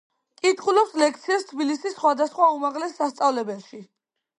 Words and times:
კითხულობს 0.45 0.95
ლექციებს 1.01 1.47
თბილისის 1.51 1.95
სხვადასხვა 2.01 2.51
უმაღლეს 2.59 3.01
სასწავლებელში. 3.05 3.89